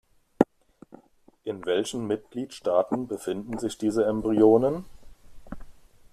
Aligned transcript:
In 1.43 1.63
welchen 1.67 2.07
Mitgliedstaaten 2.07 3.07
befinden 3.07 3.59
sich 3.59 3.77
diese 3.77 4.03
Embryonen? 4.05 4.85